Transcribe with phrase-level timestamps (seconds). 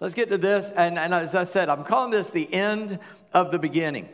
[0.00, 0.72] let's get to this.
[0.76, 2.98] And, and as I said, I'm calling this the end
[3.32, 4.08] of the beginning.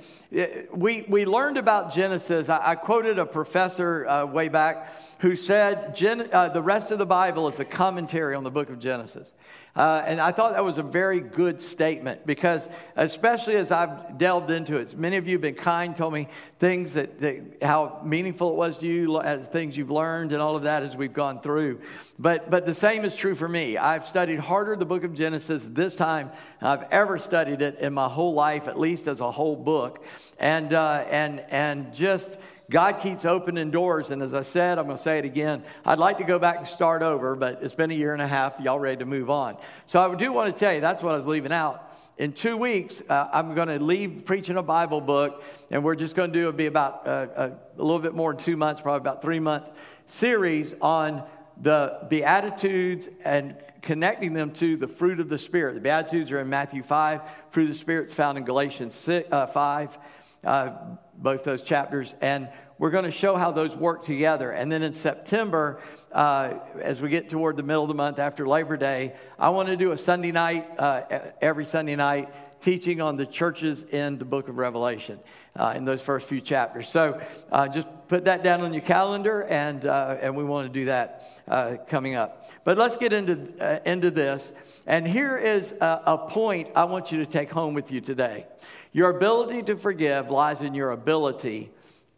[0.73, 2.49] We, we learned about Genesis.
[2.49, 6.99] I, I quoted a professor uh, way back who said Gen, uh, the rest of
[6.99, 9.33] the Bible is a commentary on the book of Genesis.
[9.75, 14.51] Uh, and I thought that was a very good statement because, especially as I've delved
[14.51, 18.51] into it, many of you have been kind, told me things that, that how meaningful
[18.51, 21.41] it was to you, as things you've learned, and all of that as we've gone
[21.41, 21.81] through.
[22.19, 23.79] But, but the same is true for me.
[23.79, 28.09] I've studied harder the book of Genesis this time I've ever studied it in my
[28.09, 30.05] whole life, at least as a whole book.
[30.39, 32.37] And, uh, and, and just
[32.71, 34.11] God keeps opening doors.
[34.11, 35.63] And as I said, I'm going to say it again.
[35.85, 38.27] I'd like to go back and start over, but it's been a year and a
[38.27, 38.59] half.
[38.61, 39.57] Y'all ready to move on?
[39.87, 41.91] So I do want to tell you that's what I was leaving out.
[42.19, 46.15] In two weeks, uh, I'm going to leave preaching a Bible book, and we're just
[46.15, 47.47] going to do it be about uh, a,
[47.81, 49.65] a little bit more than two months, probably about three month
[50.07, 51.25] series on
[51.61, 55.75] the Beatitudes and connecting them to the fruit of the Spirit.
[55.75, 59.29] The Beatitudes are in Matthew 5, fruit of the Spirit is found in Galatians 6,
[59.31, 59.99] uh, 5
[60.45, 60.71] uh,
[61.15, 64.51] both those chapters, and we're going to show how those work together.
[64.51, 68.47] And then in September, uh, as we get toward the middle of the month after
[68.47, 73.17] Labor Day, I want to do a Sunday night, uh, every Sunday night, teaching on
[73.17, 75.19] the churches in the book of Revelation.
[75.55, 76.89] Uh, in those first few chapters.
[76.89, 80.73] So uh, just put that down on your calendar, and, uh, and we want to
[80.73, 82.51] do that uh, coming up.
[82.65, 84.51] But let's get into, uh, into this.
[84.87, 88.47] And here is a, a point I want you to take home with you today.
[88.93, 91.71] Your ability to forgive lies in your ability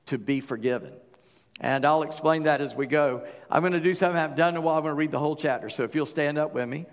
[0.07, 0.93] to be forgiven.
[1.61, 3.27] And I'll explain that as we go.
[3.51, 4.77] I'm going to do something I haven't done in a while.
[4.77, 5.69] I'm going to read the whole chapter.
[5.71, 6.87] So if you'll stand up with me.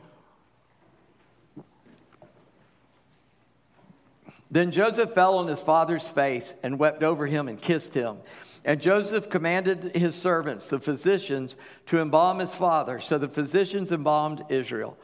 [4.52, 8.18] Then Joseph fell on his father's face and wept over him and kissed him.
[8.64, 11.56] And Joseph commanded his servants, the physicians,
[11.88, 13.00] to embalm his father.
[13.00, 14.98] So the physicians embalmed Israel.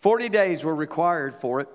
[0.00, 1.68] Forty days were required for it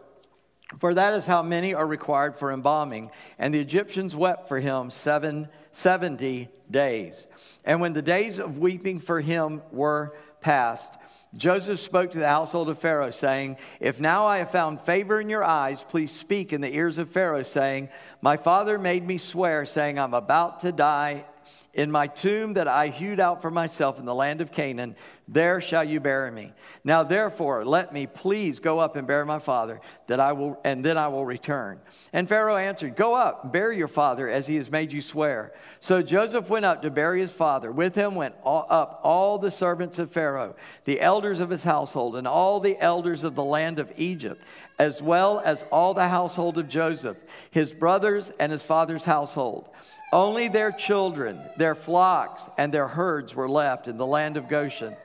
[0.80, 3.12] for that is how many are required for embalming.
[3.38, 7.28] And the Egyptians wept for him seven, 70 days.
[7.66, 10.94] And when the days of weeping for him were past,
[11.36, 15.30] Joseph spoke to the household of Pharaoh, saying, If now I have found favor in
[15.30, 17.90] your eyes, please speak in the ears of Pharaoh, saying,
[18.22, 21.26] My father made me swear, saying, I'm about to die
[21.74, 24.96] in my tomb that I hewed out for myself in the land of Canaan,
[25.28, 26.52] there shall you bury me.
[26.84, 30.84] Now therefore, let me please go up and bury my father, that I will, and
[30.84, 31.80] then I will return.
[32.12, 35.54] And Pharaoh answered, Go up, bury your father, as he has made you swear.
[35.80, 37.72] So Joseph went up to bury his father.
[37.72, 42.18] With him went all, up all the servants of Pharaoh, the elders of his household,
[42.18, 44.44] and all the elders of the land of Egypt,
[44.78, 47.18] as well as all the household of Joseph,
[47.50, 49.70] his brothers and his father's household.
[50.14, 54.96] Only their children, their flocks, and their herds were left in the land of Goshen.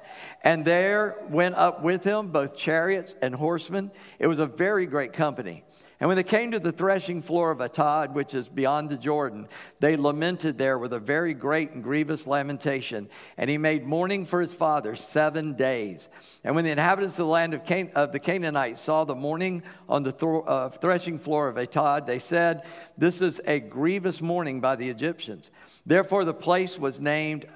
[0.44, 3.91] And there went up with him both chariots and horsemen.
[4.19, 5.64] It was a very great company.
[6.00, 9.48] And when they came to the threshing floor of Atad, which is beyond the Jordan,
[9.81, 13.09] they lamented there with a very great and grievous lamentation.
[13.36, 16.08] And he made mourning for his father seven days.
[16.44, 19.64] And when the inhabitants of the land of, Can- of the Canaanites saw the mourning
[19.88, 22.62] on the th- uh, threshing floor of Atad, they said,
[22.97, 25.50] This is a grievous mourning by the Egyptians.
[25.84, 27.47] Therefore, the place was named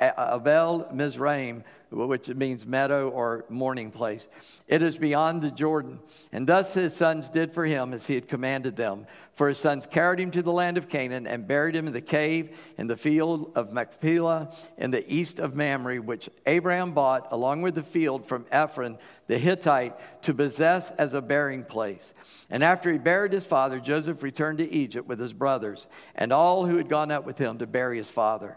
[0.00, 1.62] Abel Mizraim
[1.94, 4.28] which means meadow or mourning place.
[4.66, 6.00] It is beyond the Jordan.
[6.32, 9.06] And thus his sons did for him as he had commanded them.
[9.34, 12.00] For his sons carried him to the land of Canaan and buried him in the
[12.00, 17.62] cave in the field of Machpelah in the east of Mamre, which Abraham bought along
[17.62, 22.14] with the field from Ephron the Hittite to possess as a burying place.
[22.50, 26.66] And after he buried his father, Joseph returned to Egypt with his brothers and all
[26.66, 28.56] who had gone up with him to bury his father.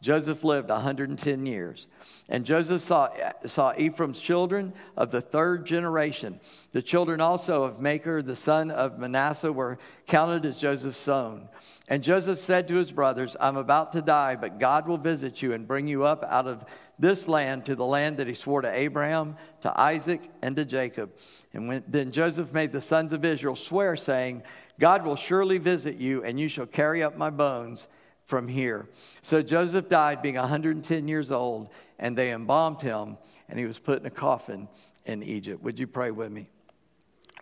[0.00, 1.88] Joseph lived 110 years.
[2.28, 3.08] And Joseph saw,
[3.46, 6.38] saw Ephraim's children of the third generation.
[6.72, 11.48] The children also of Machir, the son of Manasseh, were counted as Joseph's son.
[11.88, 15.52] And Joseph said to his brothers, I'm about to die, but God will visit you
[15.52, 16.64] and bring you up out of
[16.98, 21.10] this land to the land that he swore to Abraham, to Isaac, and to Jacob.
[21.54, 24.42] And when, then Joseph made the sons of Israel swear, saying,
[24.78, 27.88] God will surely visit you, and you shall carry up my bones
[28.28, 28.86] from here.
[29.22, 33.16] So Joseph died being 110 years old, and they embalmed him,
[33.48, 34.68] and he was put in a coffin
[35.06, 35.62] in Egypt.
[35.62, 36.50] Would you pray with me?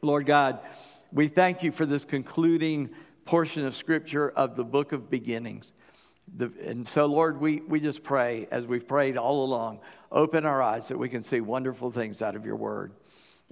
[0.00, 0.60] Lord God,
[1.12, 2.90] we thank you for this concluding
[3.24, 5.72] portion of Scripture of the book of beginnings.
[6.36, 9.80] The, and so, Lord, we, we just pray, as we've prayed all along,
[10.12, 12.92] open our eyes that we can see wonderful things out of your word.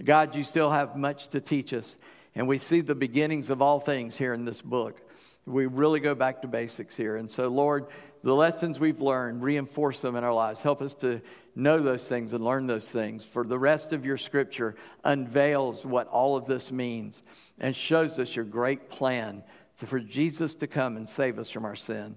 [0.02, 1.96] God, you still have much to teach us,
[2.36, 5.00] and we see the beginnings of all things here in this book
[5.46, 7.16] we really go back to basics here.
[7.16, 7.86] And so, Lord,
[8.22, 10.62] the lessons we've learned, reinforce them in our lives.
[10.62, 11.20] Help us to
[11.54, 13.24] know those things and learn those things.
[13.24, 17.22] For the rest of your scripture unveils what all of this means
[17.58, 19.42] and shows us your great plan
[19.76, 22.16] for Jesus to come and save us from our sin.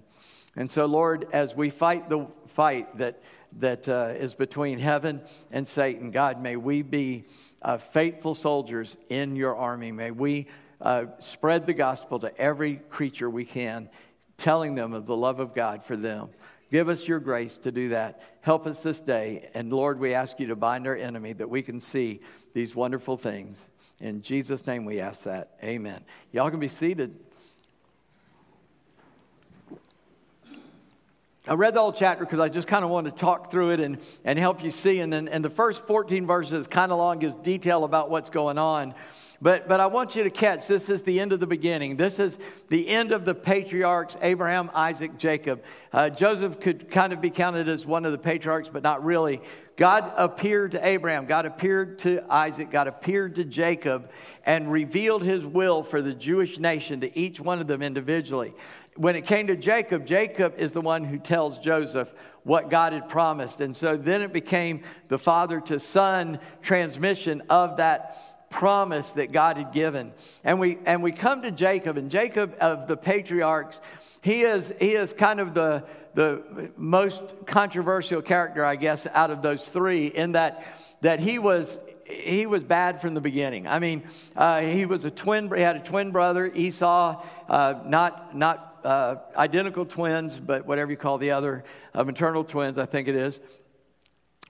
[0.56, 3.22] And so, Lord, as we fight the fight that,
[3.58, 5.20] that uh, is between heaven
[5.50, 7.26] and Satan, God, may we be
[7.60, 9.92] uh, faithful soldiers in your army.
[9.92, 10.46] May we
[10.80, 13.88] uh, spread the gospel to every creature we can,
[14.36, 16.28] telling them of the love of God for them.
[16.70, 18.20] Give us your grace to do that.
[18.42, 19.48] Help us this day.
[19.54, 22.20] And Lord, we ask you to bind our enemy that we can see
[22.52, 23.68] these wonderful things.
[24.00, 25.56] In Jesus' name we ask that.
[25.64, 26.04] Amen.
[26.30, 27.18] Y'all can be seated.
[31.48, 33.80] I read the whole chapter because I just kind of wanted to talk through it
[33.80, 35.00] and, and help you see.
[35.00, 38.58] And then and the first 14 verses kind of long, gives detail about what's going
[38.58, 38.94] on.
[39.40, 41.96] But, but I want you to catch this is the end of the beginning.
[41.96, 42.38] This is
[42.70, 45.62] the end of the patriarchs Abraham, Isaac, Jacob.
[45.92, 49.40] Uh, Joseph could kind of be counted as one of the patriarchs, but not really.
[49.76, 54.10] God appeared to Abraham, God appeared to Isaac, God appeared to Jacob,
[54.44, 58.54] and revealed his will for the Jewish nation to each one of them individually.
[58.96, 62.12] When it came to Jacob, Jacob is the one who tells Joseph
[62.42, 63.60] what God had promised.
[63.60, 69.56] And so then it became the father to son transmission of that promise that God
[69.56, 70.12] had given.
[70.44, 73.80] And we, and we come to Jacob, and Jacob of the patriarchs,
[74.20, 75.84] he is, he is kind of the,
[76.14, 80.64] the most controversial character, I guess, out of those three, in that,
[81.02, 83.66] that he was he was bad from the beginning.
[83.66, 84.02] I mean,
[84.34, 85.54] uh, he was a twin.
[85.54, 90.96] He had a twin brother, Esau, uh, not not uh, identical twins, but whatever you
[90.96, 93.40] call the other maternal twins, I think it is.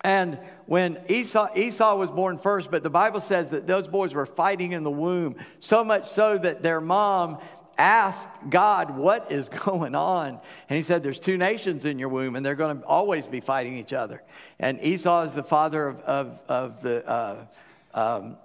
[0.03, 4.27] And when Esau, Esau was born first, but the Bible says that those boys were
[4.27, 7.39] fighting in the womb, so much so that their mom
[7.77, 10.41] asked God, What is going on?
[10.69, 13.41] And he said, There's two nations in your womb, and they're going to always be
[13.41, 14.23] fighting each other.
[14.59, 17.47] And Esau is the father of, of, of the, uh,
[17.95, 18.37] um,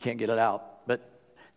[0.00, 0.73] can't get it out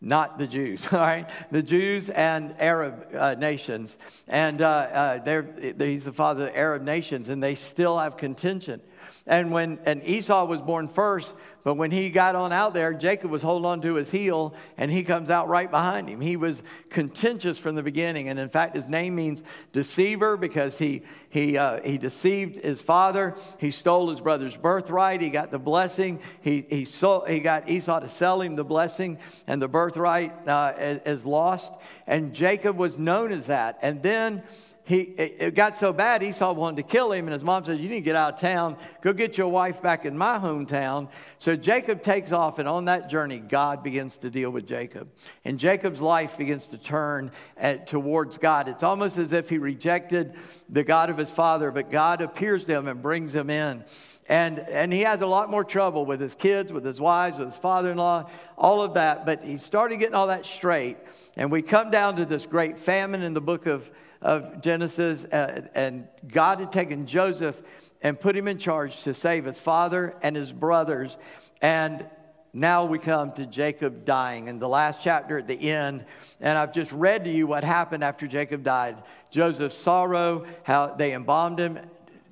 [0.02, 1.30] not the Jews, all right?
[1.52, 3.98] The Jews and Arab uh, nations.
[4.28, 8.18] And uh, uh, they're, he's the father of the Arab nations, and they still have
[8.18, 8.82] contention.
[9.26, 11.34] And when and Esau was born first,
[11.68, 14.90] but when he got on out there, Jacob was holding on to his heel, and
[14.90, 16.22] he comes out right behind him.
[16.22, 19.44] He was contentious from the beginning, and in fact, his name means
[19.74, 23.36] deceiver because he he uh, he deceived his father.
[23.58, 25.20] He stole his brother's birthright.
[25.20, 26.22] He got the blessing.
[26.40, 30.72] He he sold, he got Esau to sell him the blessing, and the birthright uh,
[30.80, 31.74] is, is lost.
[32.08, 33.78] And Jacob was known as that.
[33.82, 34.42] And then
[34.88, 37.90] he, it got so bad, Esau wanted to kill him, and his mom says, You
[37.90, 38.78] need to get out of town.
[39.02, 41.10] Go get your wife back in my hometown.
[41.40, 45.10] So Jacob takes off, and on that journey, God begins to deal with Jacob.
[45.44, 48.70] And Jacob's life begins to turn at, towards God.
[48.70, 50.36] It's almost as if he rejected
[50.70, 53.84] the God of his father, but God appears to him and brings him in.
[54.30, 57.50] And, and he has a lot more trouble with his kids, with his wives, with
[57.50, 59.26] his father in law, all of that.
[59.26, 60.96] But he started getting all that straight.
[61.36, 65.62] And we come down to this great famine in the book of of Genesis, uh,
[65.74, 67.62] and God had taken Joseph
[68.02, 71.18] and put him in charge to save his father and his brothers.
[71.62, 72.06] And
[72.54, 76.06] now we come to Jacob dying in the last chapter at the end.
[76.40, 78.98] And I've just read to you what happened after Jacob died.
[79.30, 81.80] Joseph's sorrow, how they embalmed him.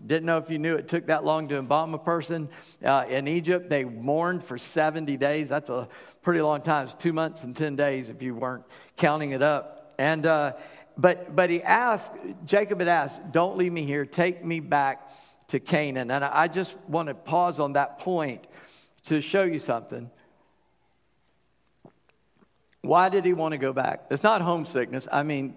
[0.05, 2.49] Didn't know if you knew it took that long to embalm a person
[2.83, 3.69] uh, in Egypt.
[3.69, 5.49] They mourned for 70 days.
[5.49, 5.87] That's a
[6.21, 6.85] pretty long time.
[6.85, 8.63] It's two months and 10 days if you weren't
[8.97, 9.93] counting it up.
[9.97, 10.53] And, uh,
[10.97, 12.13] but, but he asked,
[12.45, 15.09] Jacob had asked, Don't leave me here, take me back
[15.49, 16.09] to Canaan.
[16.11, 18.45] And I just want to pause on that point
[19.05, 20.09] to show you something.
[22.81, 24.05] Why did he want to go back?
[24.09, 25.07] It's not homesickness.
[25.11, 25.55] I mean,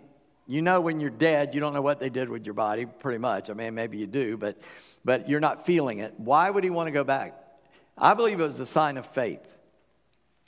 [0.50, 3.18] You know when you're dead, you don't know what they did with your body, pretty
[3.18, 3.50] much.
[3.50, 4.56] I mean, maybe you do, but,
[5.04, 6.14] but you're not feeling it.
[6.16, 7.38] Why would he want to go back?
[7.98, 9.46] I believe it was a sign of faith.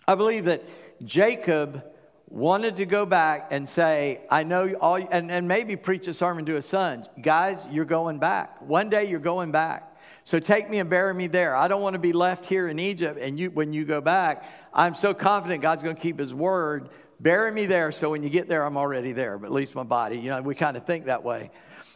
[0.08, 0.64] I believe that
[1.04, 1.84] Jacob
[2.30, 6.46] wanted to go back and say, I know all, and, and maybe preach a sermon
[6.46, 7.06] to his sons.
[7.20, 8.62] Guys, you're going back.
[8.62, 9.86] One day you're going back.
[10.24, 11.56] So take me and bury me there.
[11.56, 13.18] I don't want to be left here in Egypt.
[13.20, 16.90] And you, when you go back, I'm so confident God's going to keep his word.
[17.18, 19.82] Bury me there so when you get there, I'm already there, but at least my
[19.82, 20.18] body.
[20.18, 21.50] You know, we kind of think that way.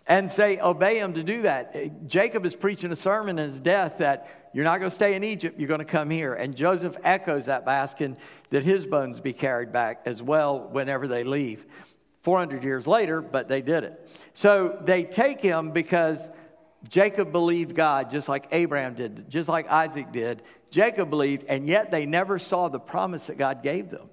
[0.06, 1.70] And say, obey him to do that.
[1.74, 5.14] Eh, Jacob is preaching a sermon in his death that you're not going to stay
[5.14, 6.34] in Egypt, you're going to come here.
[6.34, 8.16] And Joseph echoes that by asking
[8.50, 11.66] that his bones be carried back as well whenever they leave.
[12.22, 14.08] 400 years later, but they did it.
[14.34, 16.28] So they take him because
[16.88, 20.42] Jacob believed God just like Abraham did, just like Isaac did.
[20.70, 24.08] Jacob believed, and yet they never saw the promise that God gave them.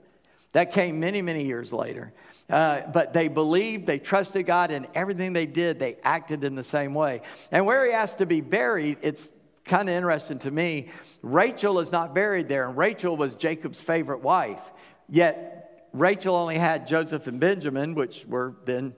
[0.51, 2.11] That came many, many years later.
[2.49, 6.63] Uh, but they believed, they trusted God, and everything they did, they acted in the
[6.63, 7.21] same way.
[7.49, 9.31] And where he asked to be buried, it's
[9.71, 10.89] kind of interesting to me.
[11.21, 14.59] Rachel is not buried there, and Rachel was Jacob's favorite wife.
[15.07, 18.93] Yet Rachel only had Joseph and Benjamin, which were then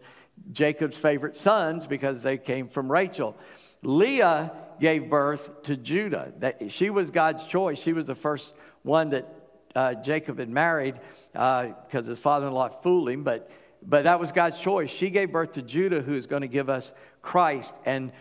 [0.51, 3.37] Jacob's favorite sons because they came from Rachel.
[3.83, 6.33] Leah gave birth to Judah.
[6.39, 7.79] That, she was God's choice.
[7.79, 9.31] She was the first one that
[9.75, 10.95] uh, Jacob had married
[11.33, 13.51] because uh, his father in law fooled him, but,
[13.85, 14.89] but that was God's choice.
[14.89, 17.75] She gave birth to Judah, who is going to give us Christ.
[17.85, 18.11] And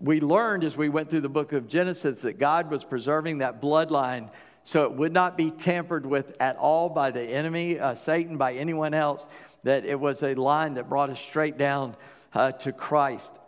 [0.00, 3.60] we learned as we went through the book of Genesis that God was preserving that
[3.60, 4.30] bloodline
[4.68, 8.52] so it would not be tampered with at all by the enemy, uh, Satan, by
[8.52, 9.26] anyone else,
[9.62, 11.96] that it was a line that brought us straight down
[12.34, 13.38] uh, to Christ.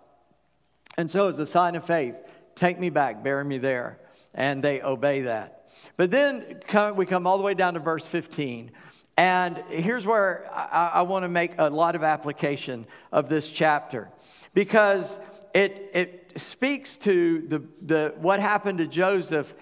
[0.97, 2.15] And so, as a sign of faith,
[2.55, 3.99] take me back, bury me there.
[4.33, 5.69] And they obey that.
[5.99, 6.63] But then
[6.97, 8.71] we come all the way down to verse 15.
[9.19, 14.09] And here's where I, I want to make a lot of application of this chapter
[14.55, 15.19] because
[15.55, 19.53] it, it speaks to the, the, what happened to Joseph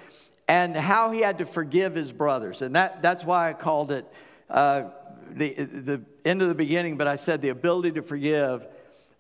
[0.47, 2.62] and how he had to forgive his brothers.
[2.62, 4.07] And that, that's why I called it
[4.49, 4.85] uh,
[5.30, 8.66] the, the end of the beginning, but I said the ability to forgive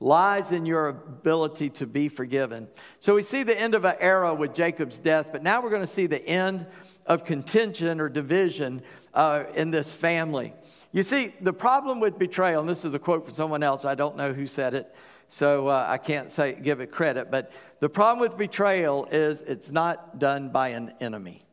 [0.00, 2.68] lies in your ability to be forgiven.
[3.00, 5.82] So we see the end of an era with Jacob's death, but now we're going
[5.82, 6.66] to see the end
[7.06, 8.82] of contention or division
[9.12, 10.54] uh, in this family.
[10.92, 13.94] You see, the problem with betrayal, and this is a quote from someone else, I
[13.94, 14.94] don't know who said it,
[15.28, 19.70] so uh, I can't say, give it credit, but the problem with betrayal is it's
[19.70, 21.44] not done by an enemy.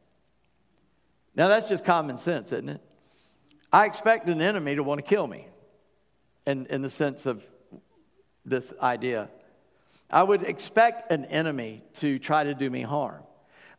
[1.35, 2.81] Now, that's just common sense, isn't it?
[3.71, 5.47] I expect an enemy to want to kill me
[6.45, 7.43] in, in the sense of
[8.45, 9.29] this idea.
[10.09, 13.23] I would expect an enemy to try to do me harm.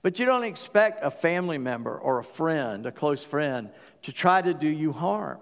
[0.02, 3.70] But you don't expect a family member or a friend, a close friend,
[4.02, 5.38] to try to do you harm.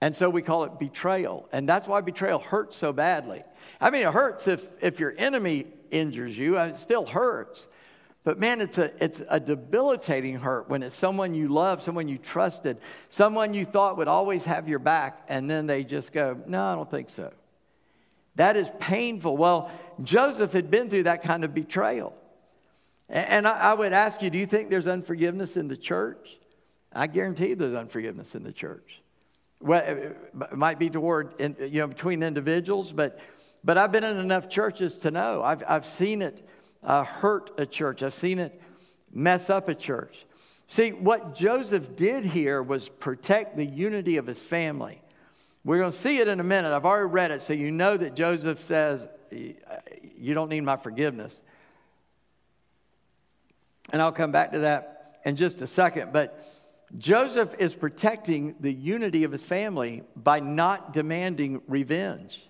[0.00, 1.48] And so we call it betrayal.
[1.52, 3.42] And that's why betrayal hurts so badly.
[3.80, 7.66] I mean, it hurts if, if your enemy injures you, uh, it still hurts.
[8.24, 12.18] But man, it's a, it's a debilitating hurt when it's someone you love, someone you
[12.18, 12.78] trusted,
[13.10, 16.74] someone you thought would always have your back, and then they just go, No, I
[16.74, 17.32] don't think so.
[18.34, 19.36] That is painful.
[19.36, 19.70] Well,
[20.02, 22.14] Joseph had been through that kind of betrayal.
[23.08, 26.38] And I would ask you, do you think there's unforgiveness in the church?
[26.92, 29.00] I guarantee there's unforgiveness in the church.
[29.60, 33.18] Well, it might be toward, you know, between individuals, but,
[33.64, 35.42] but I've been in enough churches to know.
[35.42, 36.46] I've, I've seen it
[36.82, 38.60] uh, hurt a church, I've seen it
[39.12, 40.26] mess up a church.
[40.68, 45.00] See, what Joseph did here was protect the unity of his family.
[45.64, 46.74] We're going to see it in a minute.
[46.74, 51.40] I've already read it, so you know that Joseph says, You don't need my forgiveness.
[53.90, 56.12] And I'll come back to that in just a second.
[56.12, 56.38] But
[56.96, 62.42] Joseph is protecting the unity of his family by not demanding revenge.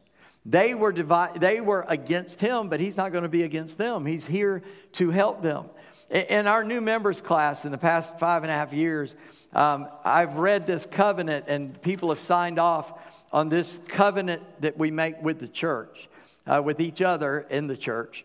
[0.47, 4.07] They were, divi- they were against him, but he's not going to be against them.
[4.07, 5.67] He's here to help them.
[6.11, 9.15] In our new members class in the past five and a half years,
[9.53, 12.93] um, I've read this covenant, and people have signed off
[13.33, 16.09] on this covenant that we make with the church,
[16.47, 18.25] uh, with each other in the church.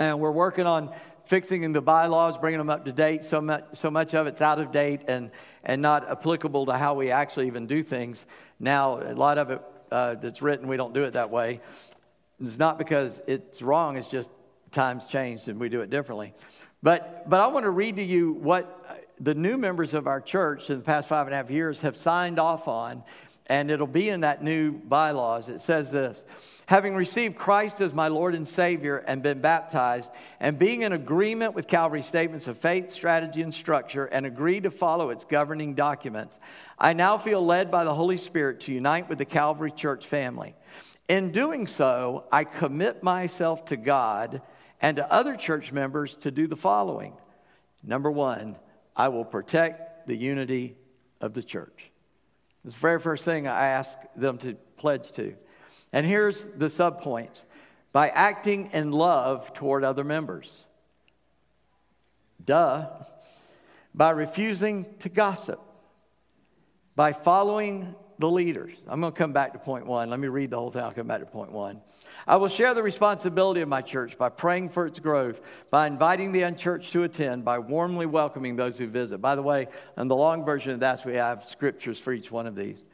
[0.00, 0.92] And we're working on
[1.26, 3.24] fixing the bylaws, bringing them up to date.
[3.24, 5.30] So much, so much of it's out of date and,
[5.64, 8.26] and not applicable to how we actually even do things.
[8.58, 11.60] Now, a lot of it uh, that's written, we don't do it that way.
[12.40, 14.30] It's not because it's wrong, it's just
[14.72, 16.34] times changed and we do it differently.
[16.82, 18.84] But, but I want to read to you what
[19.20, 21.96] the new members of our church in the past five and a half years have
[21.96, 23.04] signed off on,
[23.46, 25.48] and it'll be in that new bylaws.
[25.48, 26.24] It says this
[26.72, 30.10] having received Christ as my Lord and Savior and been baptized,
[30.40, 34.70] and being in agreement with Calvary's statements of faith, strategy, and structure, and agreed to
[34.70, 36.38] follow its governing documents,
[36.78, 40.56] I now feel led by the Holy Spirit to unite with the Calvary Church family.
[41.10, 44.40] In doing so, I commit myself to God
[44.80, 47.12] and to other church members to do the following.
[47.82, 48.56] Number one,
[48.96, 50.76] I will protect the unity
[51.20, 51.90] of the church.
[52.64, 55.36] The very first thing I ask them to pledge to.
[55.92, 57.42] And here's the subpoints
[57.92, 60.64] by acting in love toward other members.
[62.44, 62.88] Duh.
[63.94, 65.60] By refusing to gossip
[66.94, 68.74] by following the leaders.
[68.86, 70.10] I'm going to come back to point one.
[70.10, 70.82] Let me read the whole thing.
[70.82, 71.80] I'll come back to point one.
[72.26, 76.30] I will share the responsibility of my church by praying for its growth, by inviting
[76.30, 79.18] the unchurched to attend, by warmly welcoming those who visit.
[79.18, 82.46] By the way, in the long version of that, we have scriptures for each one
[82.46, 82.84] of these.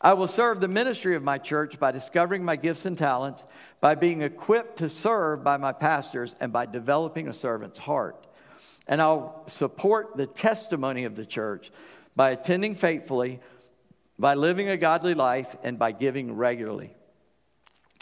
[0.00, 3.44] I will serve the ministry of my church by discovering my gifts and talents,
[3.80, 8.26] by being equipped to serve by my pastors, and by developing a servant's heart.
[8.88, 11.70] And I'll support the testimony of the church
[12.16, 13.40] by attending faithfully,
[14.18, 16.94] by living a godly life, and by giving regularly.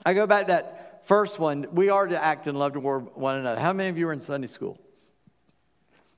[0.05, 1.67] I go back to that first one.
[1.73, 3.61] We are to act in love toward one another.
[3.61, 4.79] How many of you are in Sunday school?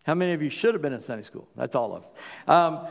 [0.04, 1.48] How many of you should have been in Sunday school?
[1.56, 2.08] That's all of us.
[2.48, 2.86] Um,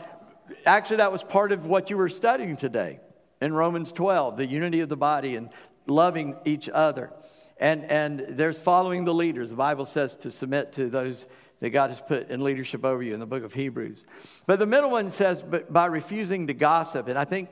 [0.66, 3.00] actually, that was part of what you were studying today
[3.40, 5.50] in Romans 12 the unity of the body and
[5.86, 7.12] loving each other.
[7.58, 9.50] And, and there's following the leaders.
[9.50, 11.26] The Bible says to submit to those
[11.60, 14.04] that God has put in leadership over you in the book of Hebrews.
[14.46, 17.06] But the middle one says, but by refusing to gossip.
[17.06, 17.50] And I think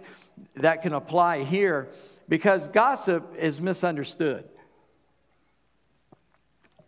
[0.56, 1.88] that can apply here
[2.28, 4.48] because gossip is misunderstood.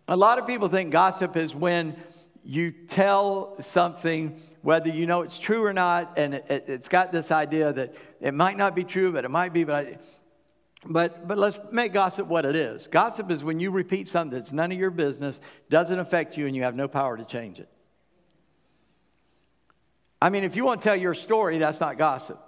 [0.09, 1.97] A lot of people think gossip is when
[2.44, 7.30] you tell something, whether you know it's true or not, and it, has got this
[7.30, 9.64] idea that it might not be true, but it might be.
[9.64, 9.99] But I,
[10.84, 12.88] but, but let's make gossip what it is.
[12.88, 15.38] Gossip is when you repeat something that's none of your business,
[15.70, 17.68] doesn't affect you, and you have no power to change it.
[20.20, 22.40] I mean, if you want to tell your story, that's not gossip.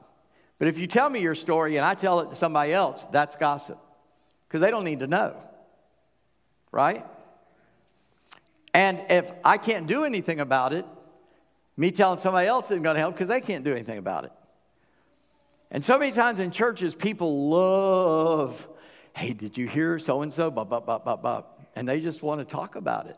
[0.58, 3.36] But if you tell me your story and I tell it to somebody else, that's
[3.36, 3.78] gossip.
[4.46, 5.34] Because they don't need to know.
[6.70, 7.04] Right?
[8.74, 10.84] And if I can't do anything about it,
[11.76, 14.32] me telling somebody else isn't going to help because they can't do anything about it.
[15.70, 18.68] And so many times in churches, people love,
[19.14, 20.50] hey, did you hear so and so?
[21.74, 23.16] And they just want to talk about it.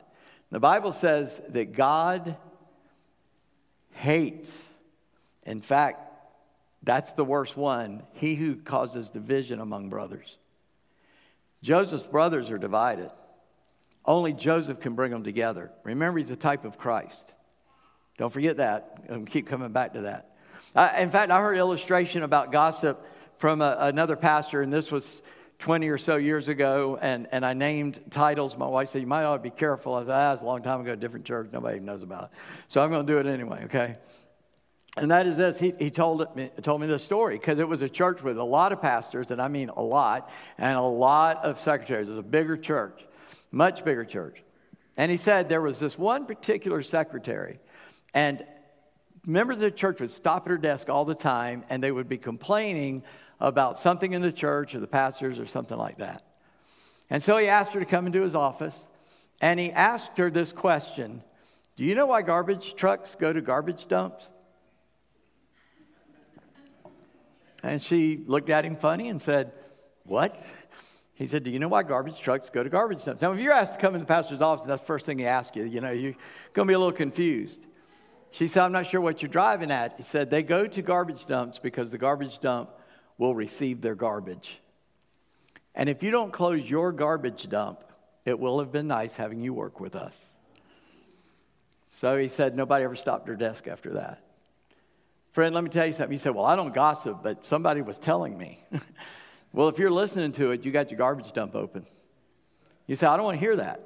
[0.50, 2.36] The Bible says that God
[3.92, 4.68] hates,
[5.44, 6.02] in fact,
[6.82, 10.36] that's the worst one, he who causes division among brothers.
[11.62, 13.10] Joseph's brothers are divided.
[14.06, 15.70] Only Joseph can bring them together.
[15.82, 17.34] Remember, he's a type of Christ.
[18.18, 19.04] Don't forget that.
[19.08, 20.36] And keep coming back to that.
[20.74, 23.04] Uh, in fact, I heard an illustration about gossip
[23.38, 25.22] from a, another pastor, and this was
[25.58, 28.56] 20 or so years ago, and, and I named titles.
[28.56, 29.94] My wife said, You might ought to be careful.
[29.94, 31.48] I said, Ah, it's a long time ago, different church.
[31.52, 32.30] Nobody knows about it.
[32.68, 33.96] So I'm going to do it anyway, okay?
[34.98, 35.58] And that is this.
[35.58, 38.44] He, he told, it, told me this story because it was a church with a
[38.44, 42.08] lot of pastors, and I mean a lot, and a lot of secretaries.
[42.08, 43.05] It was a bigger church,
[43.50, 44.42] much bigger church.
[44.96, 47.58] And he said there was this one particular secretary,
[48.14, 48.44] and
[49.26, 52.08] members of the church would stop at her desk all the time and they would
[52.08, 53.02] be complaining
[53.40, 56.22] about something in the church or the pastors or something like that.
[57.10, 58.86] And so he asked her to come into his office
[59.40, 61.22] and he asked her this question
[61.74, 64.28] Do you know why garbage trucks go to garbage dumps?
[67.62, 69.52] And she looked at him funny and said,
[70.04, 70.40] What?
[71.16, 73.22] He said, Do you know why garbage trucks go to garbage dumps?
[73.22, 75.24] Now, if you're asked to come in the pastor's office, that's the first thing he
[75.24, 75.64] asks you.
[75.64, 76.14] You know, you're
[76.52, 77.64] going to be a little confused.
[78.30, 79.94] She said, I'm not sure what you're driving at.
[79.96, 82.68] He said, They go to garbage dumps because the garbage dump
[83.16, 84.60] will receive their garbage.
[85.74, 87.82] And if you don't close your garbage dump,
[88.26, 90.18] it will have been nice having you work with us.
[91.86, 94.22] So he said, Nobody ever stopped her desk after that.
[95.32, 96.12] Friend, let me tell you something.
[96.12, 98.62] He said, Well, I don't gossip, but somebody was telling me.
[99.56, 101.86] well, if you're listening to it, you got your garbage dump open.
[102.86, 103.80] You say, I don't want to hear that.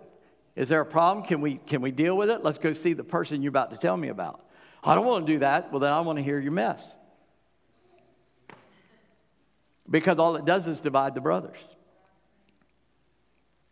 [0.56, 1.24] Is there a problem?
[1.24, 2.42] Can we, can we deal with it?
[2.42, 4.44] Let's go see the person you're about to tell me about.
[4.82, 5.70] I don't want to do that.
[5.70, 6.96] Well, then I want to hear your mess.
[9.88, 11.58] Because all it does is divide the brothers.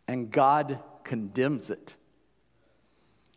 [0.07, 1.95] And God condemns it.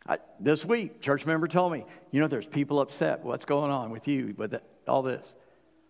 [0.06, 3.24] I, this week, church member told me, you know, there's people upset.
[3.24, 4.54] What's going on with you with
[4.86, 5.26] all this?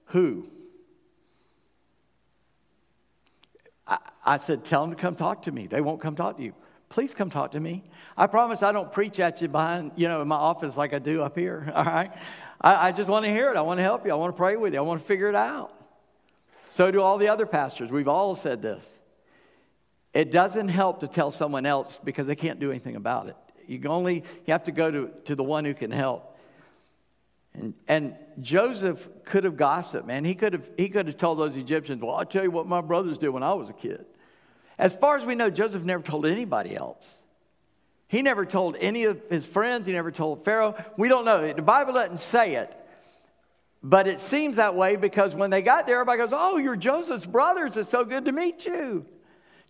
[0.07, 0.49] Who?
[3.87, 5.67] I, I said, tell them to come talk to me.
[5.67, 6.55] They won't come talk to you
[6.93, 7.83] please come talk to me.
[8.17, 10.99] I promise I don't preach at you behind, you know, in my office like I
[10.99, 11.71] do up here.
[11.75, 12.13] All right.
[12.61, 13.57] I, I just want to hear it.
[13.57, 14.13] I want to help you.
[14.13, 14.79] I want to pray with you.
[14.79, 15.75] I want to figure it out.
[16.69, 17.91] So do all the other pastors.
[17.91, 18.99] We've all said this.
[20.15, 23.37] It doesn't help to tell someone else because they can't do anything about it.
[23.67, 24.17] You only
[24.47, 26.32] you have to go to, to the one who can help.
[27.55, 30.25] And, and Joseph could have gossiped, man.
[30.25, 32.81] He could have, he could have told those Egyptians, Well, I'll tell you what my
[32.81, 34.05] brothers did when I was a kid.
[34.79, 37.21] As far as we know, Joseph never told anybody else.
[38.09, 40.75] He never told any of his friends, he never told Pharaoh.
[40.97, 41.51] We don't know.
[41.53, 42.75] The Bible doesn't say it.
[43.83, 47.27] But it seems that way because when they got there, everybody goes, Oh, you're Joseph's
[47.27, 47.77] brothers.
[47.77, 49.07] It's so good to meet you.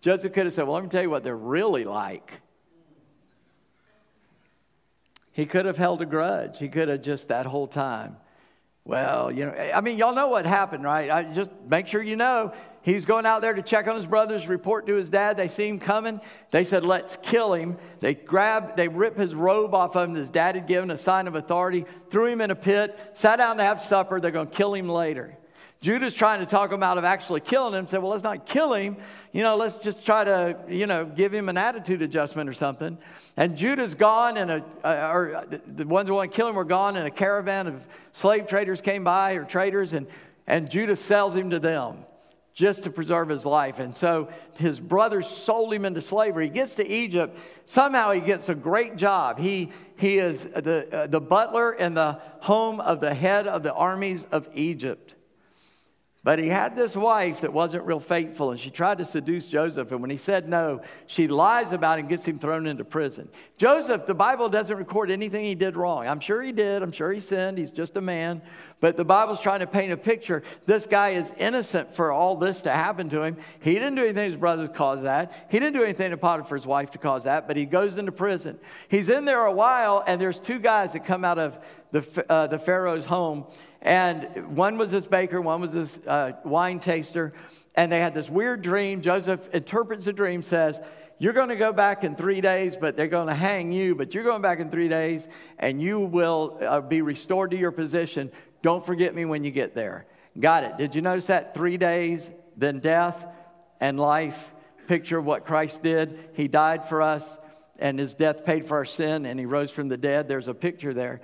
[0.01, 2.31] Joseph could have said, Well, let me tell you what they're really like.
[5.33, 6.59] He could have held a grudge.
[6.59, 8.17] He could have just that whole time.
[8.85, 11.09] Well, you know, I mean, y'all know what happened, right?
[11.09, 12.53] I just make sure you know.
[12.81, 15.37] He's going out there to check on his brothers, report to his dad.
[15.37, 16.19] They see him coming.
[16.51, 17.77] They said, Let's kill him.
[18.01, 20.15] They grab, they rip his robe off of him.
[20.15, 23.55] His dad had given a sign of authority, threw him in a pit, sat down
[23.57, 24.19] to have supper.
[24.19, 25.37] They're going to kill him later.
[25.83, 27.87] Judah's trying to talk him out of actually killing him.
[27.87, 28.95] Said, well, let's not kill him.
[29.33, 32.97] You know, let's just try to, you know, give him an attitude adjustment or something.
[33.35, 36.95] And Judah's gone, and a, or the ones who want to kill him were gone,
[36.95, 40.07] and a caravan of slave traders came by, or traders, and,
[40.47, 42.05] and Judah sells him to them
[42.53, 43.79] just to preserve his life.
[43.79, 46.45] And so his brothers sold him into slavery.
[46.45, 47.37] He gets to Egypt.
[47.65, 49.37] Somehow he gets a great job.
[49.37, 53.73] He, he is the, uh, the butler in the home of the head of the
[53.73, 55.15] armies of Egypt.
[56.25, 59.91] But he had this wife that wasn't real faithful, and she tried to seduce Joseph.
[59.91, 63.27] And when he said no, she lies about it and gets him thrown into prison.
[63.57, 66.07] Joseph, the Bible doesn't record anything he did wrong.
[66.07, 66.81] I'm sure he did.
[66.81, 67.57] I'm sure he sinned.
[67.57, 68.41] He's just a man.
[68.79, 70.43] But the Bible's trying to paint a picture.
[70.65, 73.35] This guy is innocent for all this to happen to him.
[73.59, 75.47] He didn't do anything his brothers caused that.
[75.49, 78.57] He didn't do anything to Potiphar's wife to cause that, but he goes into prison.
[78.87, 81.59] He's in there a while, and there's two guys that come out of
[81.93, 83.45] the, uh, the Pharaoh's home
[83.83, 87.33] and one was this baker, one was this uh, wine taster.
[87.75, 89.01] And they had this weird dream.
[89.01, 90.79] Joseph interprets the dream, says,
[91.19, 94.13] You're going to go back in three days, but they're going to hang you, but
[94.13, 95.27] you're going back in three days,
[95.59, 98.31] and you will uh, be restored to your position.
[98.61, 100.05] Don't forget me when you get there.
[100.39, 100.77] Got it.
[100.77, 101.53] Did you notice that?
[101.53, 103.25] Three days, then death
[103.81, 104.39] and life.
[104.87, 106.29] Picture of what Christ did.
[106.33, 107.37] He died for us,
[107.79, 110.29] and his death paid for our sin, and he rose from the dead.
[110.29, 111.21] There's a picture there.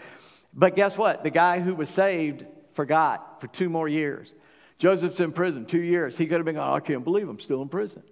[0.53, 1.23] But guess what?
[1.23, 4.33] The guy who was saved forgot for two more years.
[4.77, 6.17] Joseph's in prison, two years.
[6.17, 8.03] He could have been going, I can't believe I'm still in prison.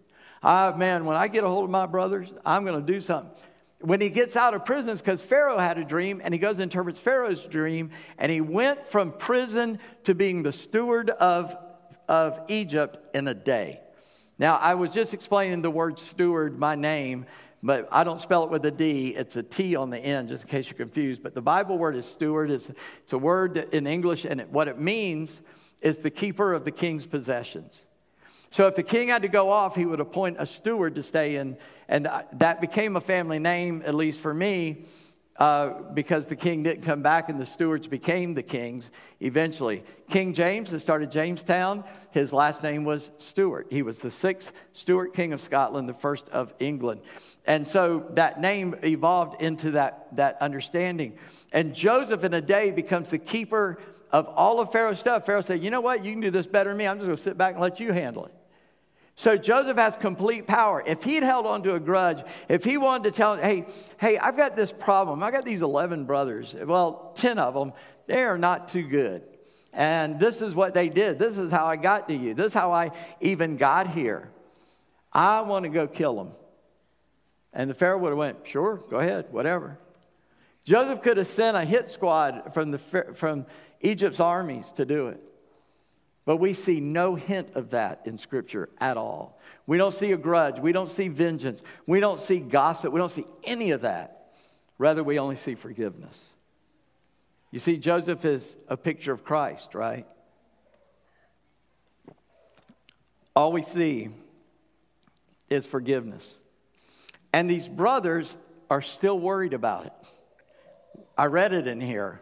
[0.44, 3.32] Ah, man, when I get a hold of my brothers, I'm going to do something.
[3.80, 6.56] When he gets out of prison, it's because Pharaoh had a dream, and he goes
[6.56, 11.56] and interprets Pharaoh's dream, and he went from prison to being the steward of,
[12.08, 13.82] of Egypt in a day.
[14.40, 17.26] Now, I was just explaining the word steward, my name,
[17.64, 19.16] but I don't spell it with a D.
[19.16, 21.24] It's a T on the end, just in case you're confused.
[21.24, 22.52] But the Bible word is steward.
[22.52, 22.70] It's,
[23.04, 25.42] it's a word in English, and it, what it means
[25.82, 27.86] is the keeper of the king's possessions.
[28.50, 31.36] So if the king had to go off, he would appoint a steward to stay
[31.36, 31.58] in,
[31.90, 34.86] and that became a family name, at least for me,
[35.38, 38.90] uh, because the king didn't come back and the stewards became the kings
[39.20, 39.84] eventually.
[40.10, 43.68] King James, that started Jamestown, his last name was Stuart.
[43.70, 47.02] He was the sixth Stuart king of Scotland, the first of England.
[47.48, 51.18] And so that name evolved into that, that understanding.
[51.54, 53.80] And Joseph, in a day, becomes the keeper
[54.12, 55.26] of all of Pharaoh's stuff.
[55.26, 56.04] Pharaoh said, You know what?
[56.04, 56.86] You can do this better than me.
[56.86, 58.34] I'm just going to sit back and let you handle it.
[59.16, 60.84] So Joseph has complete power.
[60.86, 63.66] If he'd held on to a grudge, if he wanted to tell, hey,
[63.98, 65.24] hey, I've got this problem.
[65.24, 66.54] I got these 11 brothers.
[66.54, 67.74] Well, 10 of them,
[68.06, 69.24] they are not too good.
[69.74, 71.18] And this is what they did.
[71.18, 72.34] This is how I got to you.
[72.34, 74.30] This is how I even got here.
[75.14, 76.32] I want to go kill them.
[77.58, 79.80] And the Pharaoh would have went, sure, go ahead, whatever.
[80.64, 83.48] Joseph could have sent a hit squad from, the, from
[83.82, 85.20] Egypt's armies to do it.
[86.24, 89.40] But we see no hint of that in Scripture at all.
[89.66, 90.60] We don't see a grudge.
[90.60, 91.64] We don't see vengeance.
[91.88, 92.94] We don't see gossip.
[92.94, 94.34] We don't see any of that.
[94.78, 96.22] Rather, we only see forgiveness.
[97.50, 100.06] You see, Joseph is a picture of Christ, right?
[103.36, 104.10] All we see
[105.50, 106.38] is forgiveness.
[107.34, 108.36] And these brothers
[108.70, 109.94] are still worried about it.
[111.18, 112.22] I read it in here.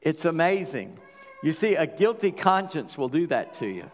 [0.00, 0.98] It's amazing.
[1.42, 3.90] You see, a guilty conscience will do that to you.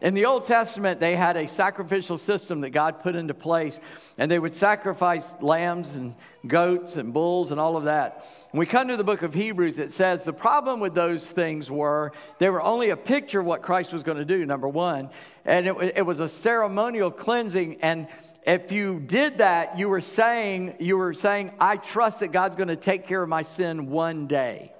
[0.00, 3.80] In the Old Testament, they had a sacrificial system that God put into place,
[4.16, 6.14] and they would sacrifice lambs and
[6.46, 8.24] goats and bulls and all of that.
[8.52, 11.68] When we come to the book of Hebrews, it says the problem with those things
[11.68, 15.10] were they were only a picture of what Christ was going to do, number one,
[15.44, 18.06] and it, it was a ceremonial cleansing, and
[18.48, 22.68] if you did that, you were saying, you were saying, I trust that God's going
[22.68, 24.72] to take care of my sin one day,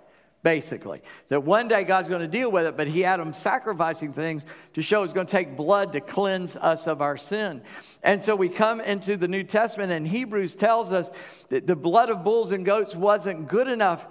[0.43, 1.03] basically.
[1.29, 4.47] That one day God's going to deal with it, but he had them sacrificing things
[4.73, 7.61] to show it's going to take blood to cleanse us of our sin.
[8.03, 11.11] And so we come into the New Testament, and Hebrews tells us
[11.51, 14.07] that the blood of bulls and goats wasn't good enough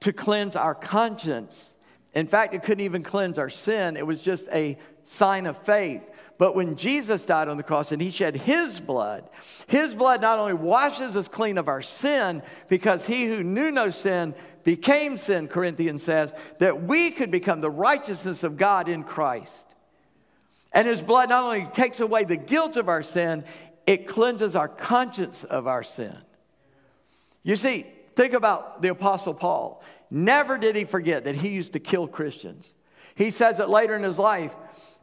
[0.00, 1.74] to cleanse our conscience.
[2.14, 6.00] In fact, it couldn't even cleanse our sin, it was just a sign of faith.
[6.38, 9.28] But when Jesus died on the cross and he shed his blood,
[9.66, 13.88] his blood not only washes us clean of our sin, because he who knew no
[13.90, 19.66] sin became sin, Corinthians says, that we could become the righteousness of God in Christ.
[20.72, 23.44] And his blood not only takes away the guilt of our sin,
[23.86, 26.16] it cleanses our conscience of our sin.
[27.44, 29.82] You see, think about the Apostle Paul.
[30.10, 32.74] Never did he forget that he used to kill Christians.
[33.14, 34.52] He says it later in his life,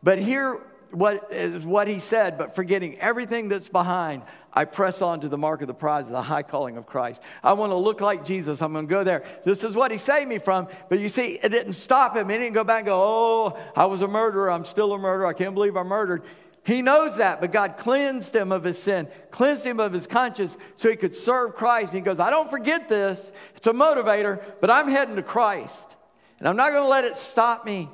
[0.04, 0.60] but here
[0.94, 4.22] what is what he said, but forgetting everything that's behind,
[4.54, 7.22] I press on to the mark of the prize of the high calling of Christ.
[7.44, 8.62] I want to look like Jesus.
[8.62, 9.24] I'm going to go there.
[9.44, 10.68] This is what he saved me from.
[10.90, 12.30] But you see, it didn't stop him.
[12.30, 14.52] He didn't go back and go, Oh, I was a murderer.
[14.52, 15.26] I'm still a murderer.
[15.26, 16.22] I can't believe I murdered.
[16.66, 20.56] He knows that, but God cleansed him of his sin, cleansed him of his conscience
[20.78, 21.94] so he could serve Christ.
[21.94, 23.32] And he goes, I don't forget this.
[23.56, 25.94] It's a motivator, but I'm heading to Christ.
[26.40, 27.90] And I'm not going to let it stop me.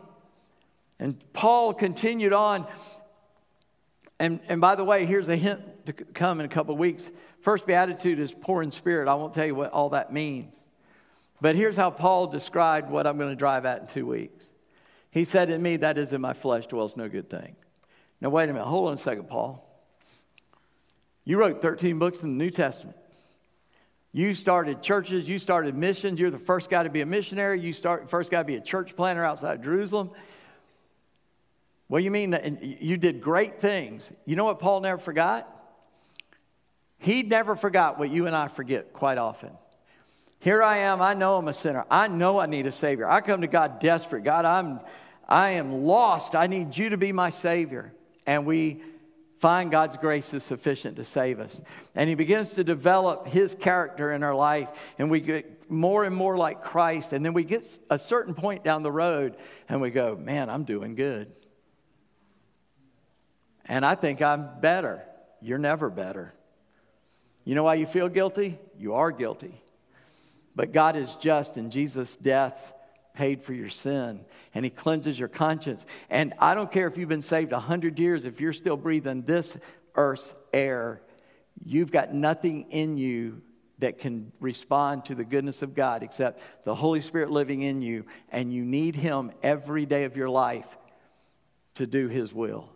[0.99, 2.67] And Paul continued on.
[4.19, 7.09] And, and by the way, here's a hint to come in a couple of weeks.
[7.41, 9.07] First beatitude is poor in spirit.
[9.07, 10.53] I won't tell you what all that means.
[11.41, 14.49] But here's how Paul described what I'm going to drive at in two weeks.
[15.11, 17.55] He said, In me, that is in my flesh, dwells no good thing.
[18.19, 18.65] Now, wait a minute.
[18.65, 19.65] Hold on a second, Paul.
[21.23, 22.97] You wrote 13 books in the New Testament.
[24.11, 26.19] You started churches, you started missions.
[26.19, 27.61] You're the first guy to be a missionary.
[27.61, 30.09] You start first guy to be a church planter outside Jerusalem.
[31.89, 34.09] Well, you mean that you did great things.
[34.25, 35.47] You know what Paul never forgot?
[36.99, 39.51] He never forgot what you and I forget quite often.
[40.39, 41.85] Here I am, I know I'm a sinner.
[41.89, 43.09] I know I need a Savior.
[43.09, 44.23] I come to God desperate.
[44.23, 44.79] God, I'm,
[45.27, 46.35] I am lost.
[46.35, 47.91] I need you to be my Savior.
[48.25, 48.83] And we
[49.39, 51.59] find God's grace is sufficient to save us.
[51.95, 56.15] And He begins to develop His character in our life, and we get more and
[56.15, 57.13] more like Christ.
[57.13, 59.35] And then we get a certain point down the road,
[59.67, 61.31] and we go, Man, I'm doing good.
[63.69, 65.03] And I think I'm better.
[65.41, 66.33] You're never better.
[67.45, 68.57] You know why you feel guilty?
[68.77, 69.61] You are guilty.
[70.55, 72.59] But God is just, and Jesus' death
[73.13, 74.21] paid for your sin,
[74.53, 75.85] and He cleanses your conscience.
[76.09, 79.55] And I don't care if you've been saved 100 years, if you're still breathing this
[79.95, 81.01] earth's air,
[81.63, 83.41] you've got nothing in you
[83.77, 88.05] that can respond to the goodness of God except the Holy Spirit living in you,
[88.31, 90.67] and you need Him every day of your life
[91.75, 92.69] to do His will.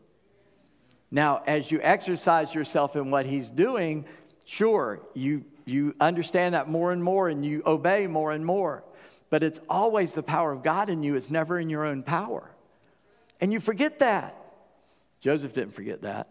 [1.14, 4.06] Now, as you exercise yourself in what he's doing,
[4.46, 8.84] sure, you, you understand that more and more and you obey more and more.
[9.30, 12.50] But it's always the power of God in you, it's never in your own power.
[13.40, 14.36] And you forget that.
[15.20, 16.30] Joseph didn't forget that.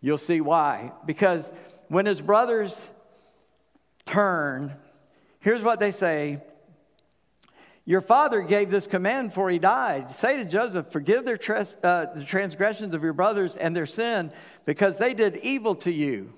[0.00, 0.92] You'll see why.
[1.04, 1.52] Because
[1.88, 2.86] when his brothers
[4.06, 4.72] turn,
[5.40, 6.40] here's what they say
[7.88, 10.14] your father gave this command before he died.
[10.14, 11.38] Say to Joseph, Forgive their
[11.82, 14.30] uh, the transgressions of your brothers and their sin,
[14.66, 16.34] because they did evil to you.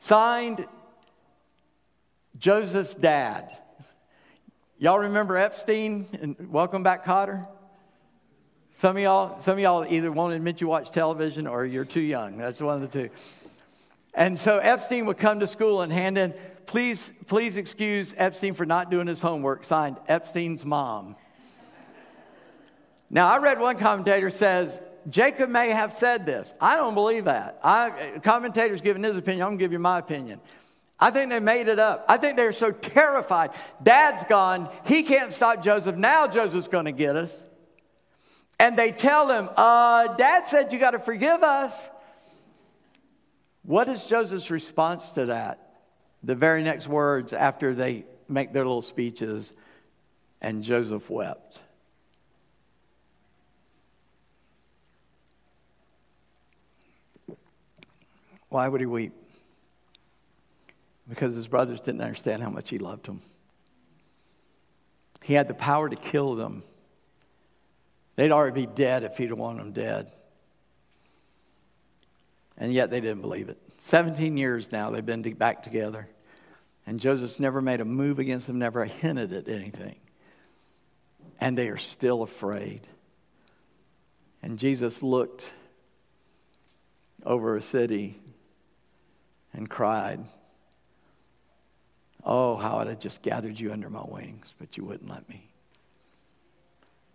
[0.00, 0.66] Signed,
[2.36, 3.56] Joseph's dad.
[4.76, 7.46] Y'all remember Epstein and Welcome Back, Kotter?
[8.76, 12.02] Some of y'all, some of y'all either won't admit you watch television or you're too
[12.02, 12.36] young.
[12.36, 13.10] That's one of the two.
[14.12, 16.34] And so Epstein would come to school and hand in
[16.70, 19.64] Please, please excuse Epstein for not doing his homework.
[19.64, 21.16] Signed, Epstein's mom.
[23.10, 26.54] Now, I read one commentator says Jacob may have said this.
[26.60, 27.58] I don't believe that.
[27.64, 29.42] I, commentators giving his opinion.
[29.42, 30.40] I'm going to give you my opinion.
[31.00, 32.04] I think they made it up.
[32.08, 33.50] I think they're so terrified.
[33.82, 34.68] Dad's gone.
[34.84, 35.96] He can't stop Joseph.
[35.96, 37.42] Now Joseph's going to get us.
[38.60, 41.88] And they tell him, uh, Dad said you got to forgive us.
[43.64, 45.66] What is Joseph's response to that?
[46.22, 49.52] The very next words after they make their little speeches,
[50.40, 51.60] and Joseph wept.
[58.48, 59.12] Why would he weep?
[61.08, 63.22] Because his brothers didn't understand how much he loved them.
[65.22, 66.62] He had the power to kill them.
[68.16, 70.10] They'd already be dead if he'd wanted them dead.
[72.56, 73.58] And yet they didn't believe it.
[73.80, 76.08] 17 years now they've been back together.
[76.86, 79.96] And Joseph's never made a move against them, never hinted at anything.
[81.40, 82.86] And they are still afraid.
[84.42, 85.44] And Jesus looked
[87.24, 88.18] over a city
[89.52, 90.24] and cried,
[92.24, 95.48] Oh, how I'd have just gathered you under my wings, but you wouldn't let me.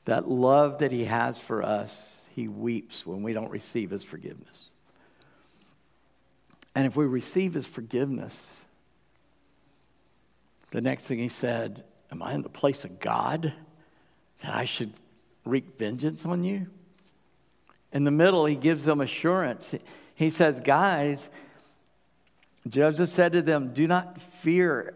[0.05, 4.71] That love that he has for us, he weeps when we don't receive his forgiveness.
[6.75, 8.65] And if we receive his forgiveness,
[10.71, 13.53] the next thing he said, Am I in the place of God
[14.43, 14.93] that I should
[15.45, 16.67] wreak vengeance on you?
[17.93, 19.73] In the middle, he gives them assurance.
[20.15, 21.29] He says, Guys,
[22.67, 24.93] Joseph said to them, Do not fear.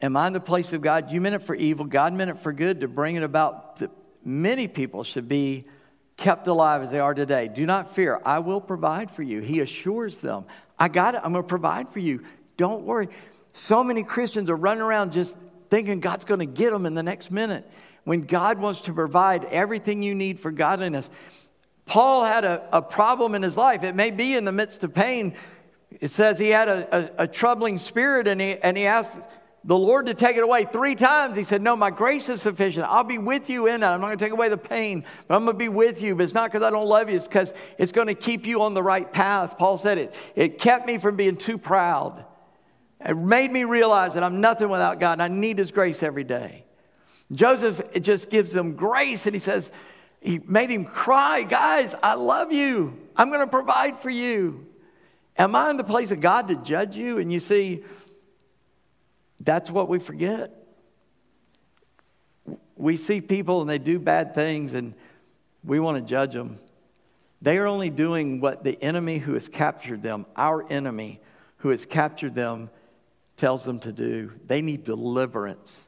[0.00, 1.10] Am I in the place of God?
[1.10, 1.84] You meant it for evil.
[1.84, 3.90] God meant it for good to bring it about that
[4.24, 5.64] many people should be
[6.16, 7.48] kept alive as they are today.
[7.48, 8.20] Do not fear.
[8.24, 9.40] I will provide for you.
[9.40, 10.44] He assures them,
[10.78, 11.20] I got it.
[11.24, 12.24] I'm going to provide for you.
[12.56, 13.08] Don't worry.
[13.52, 15.36] So many Christians are running around just
[15.70, 17.68] thinking God's going to get them in the next minute
[18.04, 21.10] when God wants to provide everything you need for godliness.
[21.84, 23.82] Paul had a, a problem in his life.
[23.82, 25.34] It may be in the midst of pain.
[26.00, 29.20] It says he had a, a, a troubling spirit and he, and he asked
[29.64, 31.36] the Lord to take it away three times.
[31.36, 32.86] He said, No, my grace is sufficient.
[32.88, 33.92] I'll be with you in that.
[33.92, 36.14] I'm not going to take away the pain, but I'm going to be with you.
[36.14, 38.62] But it's not because I don't love you, it's because it's going to keep you
[38.62, 39.58] on the right path.
[39.58, 40.14] Paul said it.
[40.36, 42.24] It kept me from being too proud.
[43.04, 46.24] It made me realize that I'm nothing without God and I need His grace every
[46.24, 46.64] day.
[47.32, 49.70] Joseph it just gives them grace and he says,
[50.20, 52.98] He made him cry, Guys, I love you.
[53.16, 54.66] I'm going to provide for you.
[55.36, 57.18] Am I in the place of God to judge you?
[57.18, 57.84] And you see,
[59.40, 60.52] that's what we forget.
[62.76, 64.94] We see people and they do bad things and
[65.64, 66.58] we want to judge them.
[67.40, 71.20] They are only doing what the enemy who has captured them, our enemy
[71.58, 72.70] who has captured them,
[73.36, 74.32] tells them to do.
[74.46, 75.82] They need deliverance.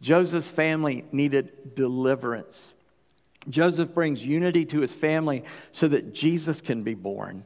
[0.00, 2.74] Joseph's family needed deliverance.
[3.48, 7.44] Joseph brings unity to his family so that Jesus can be born.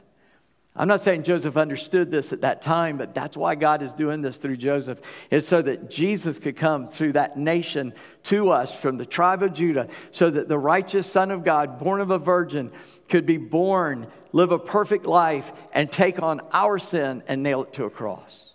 [0.73, 4.21] I'm not saying Joseph understood this at that time, but that's why God is doing
[4.21, 8.97] this through Joseph, is so that Jesus could come through that nation to us from
[8.97, 12.71] the tribe of Judah, so that the righteous Son of God, born of a virgin,
[13.09, 17.73] could be born, live a perfect life, and take on our sin and nail it
[17.73, 18.53] to a cross.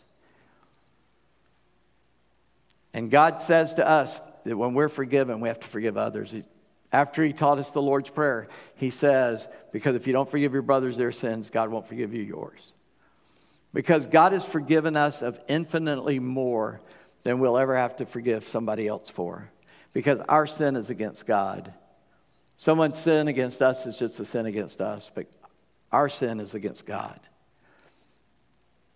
[2.94, 6.34] And God says to us that when we're forgiven, we have to forgive others.
[6.92, 10.62] After he taught us the Lord's Prayer, he says, Because if you don't forgive your
[10.62, 12.72] brothers their sins, God won't forgive you yours.
[13.74, 16.80] Because God has forgiven us of infinitely more
[17.24, 19.50] than we'll ever have to forgive somebody else for.
[19.92, 21.72] Because our sin is against God.
[22.56, 25.26] Someone's sin against us is just a sin against us, but
[25.92, 27.18] our sin is against God.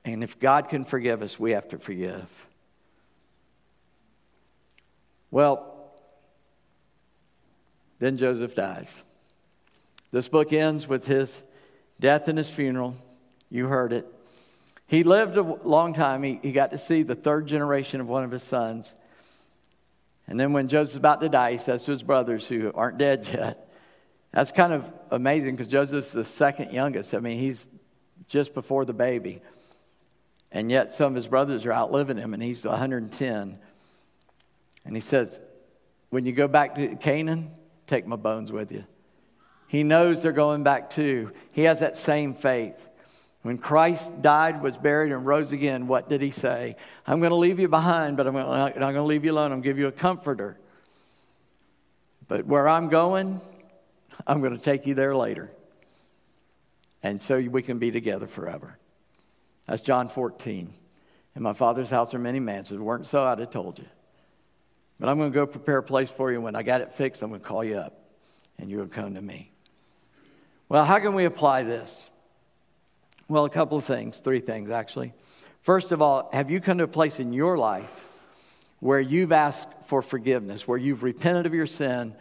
[0.05, 2.27] And if God can forgive us, we have to forgive.
[5.31, 5.70] Well,
[8.01, 8.93] then Joseph dies.
[10.11, 11.41] This book ends with his
[12.01, 12.97] death and his funeral.
[13.51, 14.07] You heard it.
[14.87, 16.25] He lived a long time.
[16.25, 18.93] He, he got to see the third generation of one of his sons.
[20.27, 23.29] And then when Joseph's about to die, he says to his brothers who aren't dead
[23.33, 23.69] yet,
[24.33, 27.15] that's kind of amazing because Joseph's the second youngest.
[27.15, 27.69] I mean, he's
[28.29, 29.43] just before the baby.
[30.53, 33.59] And yet some of his brothers are outliving him, and he's 110.
[34.85, 35.41] And he says,
[36.11, 37.53] When you go back to Canaan,
[37.91, 38.85] take my bones with you.
[39.67, 41.33] He knows they're going back too.
[41.53, 42.77] He has that same faith.
[43.43, 46.77] When Christ died, was buried, and rose again, what did he say?
[47.07, 49.47] I'm going to leave you behind, but I'm not going to leave you alone.
[49.47, 50.59] I'm going to give you a comforter.
[52.29, 53.41] But where I'm going,
[54.27, 55.51] I'm going to take you there later.
[57.03, 58.77] And so we can be together forever.
[59.67, 60.75] That's John 14.
[61.37, 62.73] In my Father's house are many mansions.
[62.73, 63.87] If it weren't so, I'd have told you.
[65.01, 66.43] But I'm going to go prepare a place for you.
[66.43, 67.99] When I got it fixed, I'm going to call you up
[68.59, 69.51] and you'll come to me.
[70.69, 72.11] Well, how can we apply this?
[73.27, 75.15] Well, a couple of things, three things actually.
[75.63, 77.91] First of all, have you come to a place in your life
[78.81, 82.15] where you've asked for forgiveness, where you've repented of your sin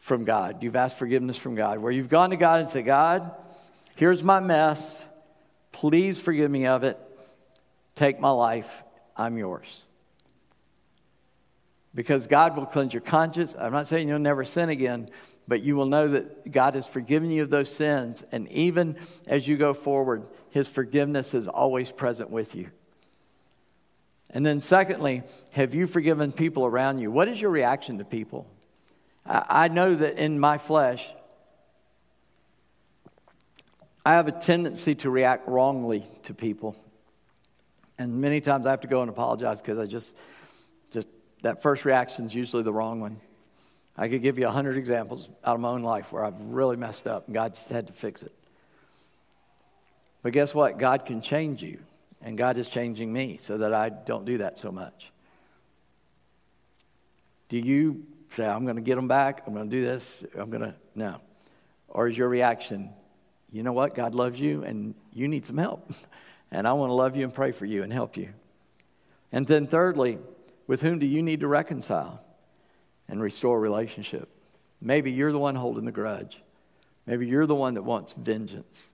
[0.00, 0.62] from God?
[0.62, 3.30] You've asked forgiveness from God, where you've gone to God and said, God,
[3.94, 5.04] here's my mess.
[5.72, 6.98] Please forgive me of it.
[7.94, 8.70] Take my life.
[9.16, 9.85] I'm yours
[11.96, 13.56] because God will cleanse your conscience.
[13.58, 15.08] I'm not saying you'll never sin again,
[15.48, 18.22] but you will know that God has forgiven you of those sins.
[18.30, 22.70] And even as you go forward, His forgiveness is always present with you.
[24.28, 27.10] And then, secondly, have you forgiven people around you?
[27.10, 28.46] What is your reaction to people?
[29.24, 31.08] I know that in my flesh,
[34.04, 36.76] I have a tendency to react wrongly to people.
[37.98, 40.14] And many times I have to go and apologize because I just
[41.42, 43.20] that first reaction is usually the wrong one.
[43.96, 46.76] I could give you a hundred examples out of my own life where I've really
[46.76, 48.32] messed up and God's had to fix it.
[50.22, 50.78] But guess what?
[50.78, 51.78] God can change you,
[52.20, 55.12] and God is changing me so that I don't do that so much.
[57.48, 59.44] Do you say, I'm going to get them back?
[59.46, 60.24] I'm going to do this?
[60.36, 61.20] I'm going to, no.
[61.88, 62.90] Or is your reaction,
[63.52, 63.94] you know what?
[63.94, 65.90] God loves you and you need some help.
[66.52, 68.28] And I want to love you and pray for you and help you.
[69.32, 70.18] And then, thirdly,
[70.66, 72.20] With whom do you need to reconcile
[73.08, 74.28] and restore relationship?
[74.80, 76.38] Maybe you're the one holding the grudge.
[77.06, 78.90] Maybe you're the one that wants vengeance.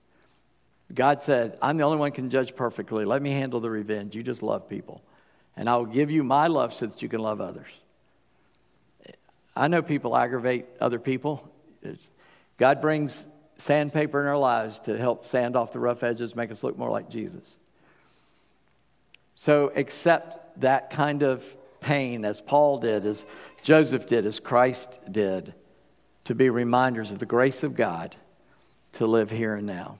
[0.93, 3.05] God said, I'm the only one who can judge perfectly.
[3.05, 4.15] Let me handle the revenge.
[4.15, 5.01] You just love people.
[5.57, 7.69] And I will give you my love so that you can love others.
[9.55, 11.49] I know people aggravate other people.
[11.81, 12.09] It's,
[12.57, 13.25] God brings
[13.57, 16.89] sandpaper in our lives to help sand off the rough edges, make us look more
[16.89, 17.55] like Jesus.
[19.35, 21.43] So accept that kind of
[21.83, 23.25] pain as Paul did, as
[23.61, 25.53] Joseph did, as Christ did,
[26.23, 28.15] to be reminders of the grace of God
[28.93, 29.99] to live here and now.